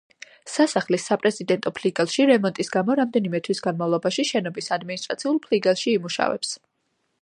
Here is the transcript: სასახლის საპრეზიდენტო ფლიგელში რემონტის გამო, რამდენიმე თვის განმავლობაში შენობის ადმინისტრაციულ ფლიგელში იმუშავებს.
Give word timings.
სასახლის 0.51 1.03
საპრეზიდენტო 1.09 1.73
ფლიგელში 1.81 2.25
რემონტის 2.31 2.73
გამო, 2.77 2.97
რამდენიმე 3.03 3.43
თვის 3.49 3.63
განმავლობაში 3.69 4.29
შენობის 4.33 4.75
ადმინისტრაციულ 4.79 5.43
ფლიგელში 5.49 5.99
იმუშავებს. 6.01 6.57